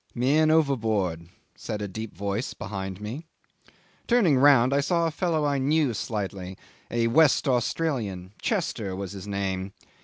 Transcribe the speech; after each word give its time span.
'"Man 0.15 0.49
overboard," 0.49 1.29
said 1.53 1.79
a 1.79 1.87
deep 1.87 2.15
voice 2.17 2.55
behind 2.55 2.99
me. 2.99 3.27
Turning 4.07 4.35
round, 4.35 4.73
I 4.73 4.79
saw 4.81 5.05
a 5.05 5.11
fellow 5.11 5.45
I 5.45 5.59
knew 5.59 5.93
slightly, 5.93 6.57
a 6.89 7.05
West 7.05 7.47
Australian; 7.47 8.33
Chester 8.41 8.95
was 8.95 9.11
his 9.11 9.27
name. 9.27 9.73